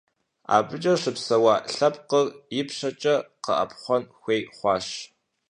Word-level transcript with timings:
АбыкӀэ 0.55 0.93
щыпсэуа 1.01 1.55
лъэпкъыр 1.75 2.27
ипщэкӀэ 2.59 3.15
къэӀэпхъуэн 3.43 4.03
хуей 4.19 4.41
хъуащ. 4.55 4.87